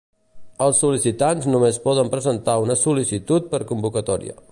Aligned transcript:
Els 0.67 0.79
sol·licitants 0.83 1.45
només 1.55 1.77
poden 1.83 2.09
presentar 2.15 2.57
una 2.65 2.79
sol·licitud 2.85 3.51
per 3.53 3.61
convocatòria. 3.75 4.39